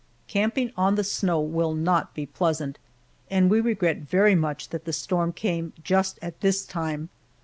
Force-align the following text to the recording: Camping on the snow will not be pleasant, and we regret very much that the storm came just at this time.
Camping 0.25 0.73
on 0.75 0.95
the 0.95 1.03
snow 1.03 1.39
will 1.39 1.75
not 1.75 2.15
be 2.15 2.25
pleasant, 2.25 2.79
and 3.29 3.51
we 3.51 3.61
regret 3.61 3.97
very 4.01 4.33
much 4.33 4.69
that 4.69 4.85
the 4.85 4.93
storm 4.93 5.31
came 5.31 5.73
just 5.83 6.17
at 6.23 6.41
this 6.41 6.65
time. 6.65 7.09